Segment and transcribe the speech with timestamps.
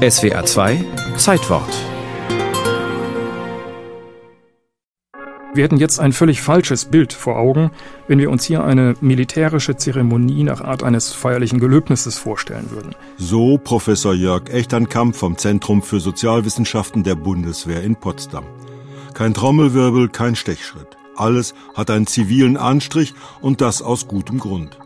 [0.00, 0.82] SWR 2
[1.18, 1.68] Zeitwort
[5.52, 7.70] Wir hätten jetzt ein völlig falsches Bild vor Augen,
[8.08, 12.94] wenn wir uns hier eine militärische Zeremonie nach Art eines feierlichen Gelöbnisses vorstellen würden.
[13.18, 18.46] So Professor Jörg Echternkamp vom Zentrum für Sozialwissenschaften der Bundeswehr in Potsdam.
[19.12, 20.96] Kein Trommelwirbel, kein Stechschritt.
[21.14, 23.12] Alles hat einen zivilen Anstrich
[23.42, 24.78] und das aus gutem Grund.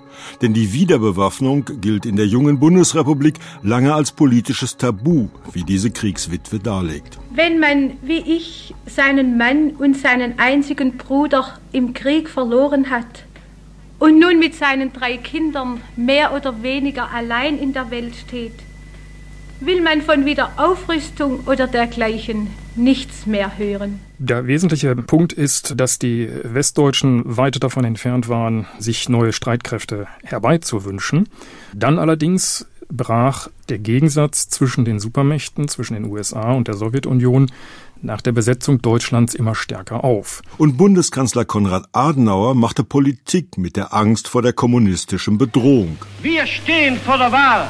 [0.42, 6.58] Denn die Wiederbewaffnung gilt in der jungen Bundesrepublik lange als politisches Tabu, wie diese Kriegswitwe
[6.58, 7.18] darlegt.
[7.34, 13.24] Wenn man, wie ich, seinen Mann und seinen einzigen Bruder im Krieg verloren hat
[13.98, 18.54] und nun mit seinen drei Kindern mehr oder weniger allein in der Welt steht,
[19.60, 24.00] will man von Wiederaufrüstung oder dergleichen nichts mehr hören.
[24.18, 31.28] Der wesentliche Punkt ist, dass die Westdeutschen weit davon entfernt waren, sich neue Streitkräfte herbeizuwünschen.
[31.72, 37.50] Dann allerdings brach der Gegensatz zwischen den Supermächten, zwischen den USA und der Sowjetunion
[38.02, 40.42] nach der Besetzung Deutschlands immer stärker auf.
[40.58, 45.96] Und Bundeskanzler Konrad Adenauer machte Politik mit der Angst vor der kommunistischen Bedrohung.
[46.22, 47.66] Wir stehen vor der Wahl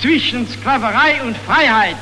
[0.00, 1.96] zwischen Sklaverei und Freiheit.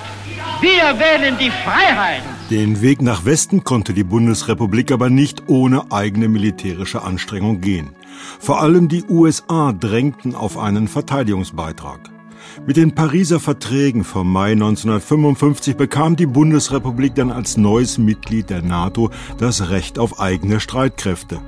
[0.60, 2.22] Wir wählen die Freiheit.
[2.50, 7.90] Den Weg nach Westen konnte die Bundesrepublik aber nicht ohne eigene militärische Anstrengung gehen.
[8.38, 12.10] Vor allem die USA drängten auf einen Verteidigungsbeitrag.
[12.66, 18.62] Mit den Pariser Verträgen vom Mai 1955 bekam die Bundesrepublik dann als neues Mitglied der
[18.62, 21.40] NATO das Recht auf eigene Streitkräfte,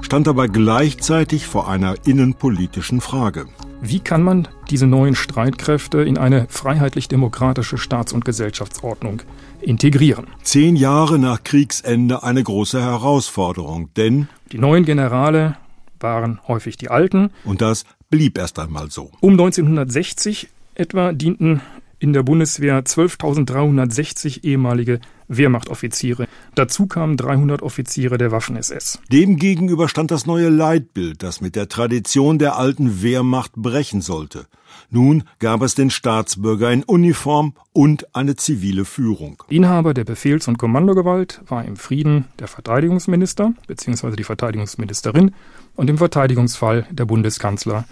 [0.00, 3.46] stand aber gleichzeitig vor einer innenpolitischen Frage.
[3.82, 9.22] Wie kann man diese neuen Streitkräfte in eine freiheitlich-demokratische Staats- und Gesellschaftsordnung
[9.60, 10.26] integrieren?
[10.42, 15.56] Zehn Jahre nach Kriegsende eine große Herausforderung, denn die neuen Generale
[16.00, 17.30] waren häufig die alten.
[17.44, 19.10] Und das blieb erst einmal so.
[19.20, 21.60] Um 1960 etwa dienten
[22.04, 26.28] in der Bundeswehr 12.360 ehemalige Wehrmachtoffiziere.
[26.54, 29.00] Dazu kamen 300 Offiziere der Waffen-SS.
[29.10, 34.44] Demgegenüber stand das neue Leitbild, das mit der Tradition der alten Wehrmacht brechen sollte.
[34.90, 39.42] Nun gab es den Staatsbürger in Uniform und eine zivile Führung.
[39.48, 44.14] Inhaber der Befehls- und Kommandogewalt war im Frieden der Verteidigungsminister bzw.
[44.14, 45.34] die Verteidigungsministerin
[45.74, 47.86] und im Verteidigungsfall der Bundeskanzler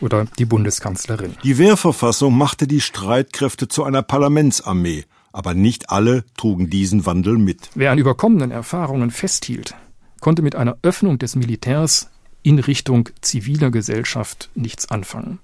[0.00, 1.34] oder die Bundeskanzlerin.
[1.44, 7.70] Die Wehrverfassung machte die Streitkräfte zu einer Parlamentsarmee, aber nicht alle trugen diesen Wandel mit.
[7.74, 9.74] Wer an überkommenen Erfahrungen festhielt,
[10.20, 12.10] konnte mit einer Öffnung des Militärs
[12.42, 15.38] in Richtung ziviler Gesellschaft nichts anfangen.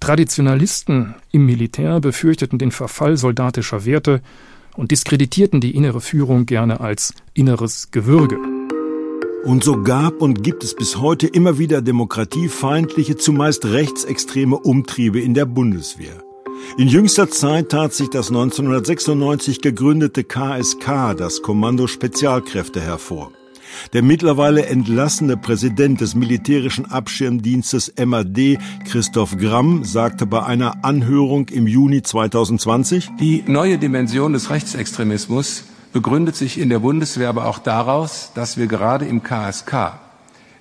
[0.00, 4.20] Traditionalisten im Militär befürchteten den Verfall soldatischer Werte
[4.76, 8.53] und diskreditierten die innere Führung gerne als inneres Gewürge.
[9.44, 15.34] Und so gab und gibt es bis heute immer wieder demokratiefeindliche, zumeist rechtsextreme Umtriebe in
[15.34, 16.22] der Bundeswehr.
[16.78, 23.32] In jüngster Zeit tat sich das 1996 gegründete KSK, das Kommando Spezialkräfte, hervor.
[23.92, 31.66] Der mittlerweile entlassene Präsident des militärischen Abschirmdienstes MAD, Christoph Gramm, sagte bei einer Anhörung im
[31.66, 38.32] Juni 2020, Die neue Dimension des Rechtsextremismus begründet sich in der Bundeswehr aber auch daraus,
[38.34, 39.94] dass wir gerade im KSK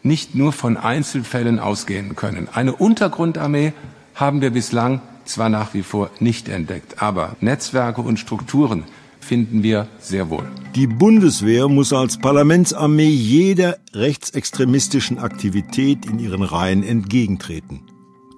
[0.03, 2.47] nicht nur von Einzelfällen ausgehen können.
[2.53, 3.73] Eine Untergrundarmee
[4.13, 8.83] haben wir bislang zwar nach wie vor nicht entdeckt, aber Netzwerke und Strukturen
[9.19, 10.45] finden wir sehr wohl.
[10.75, 17.81] Die Bundeswehr muss als Parlamentsarmee jeder rechtsextremistischen Aktivität in ihren Reihen entgegentreten.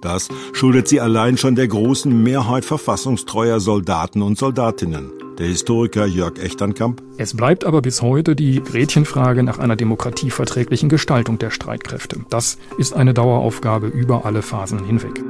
[0.00, 5.25] Das schuldet sie allein schon der großen Mehrheit verfassungstreuer Soldaten und Soldatinnen.
[5.38, 7.02] Der Historiker Jörg Echternkamp.
[7.18, 12.20] Es bleibt aber bis heute die Gretchenfrage nach einer demokratieverträglichen Gestaltung der Streitkräfte.
[12.30, 15.22] Das ist eine Daueraufgabe über alle Phasen hinweg.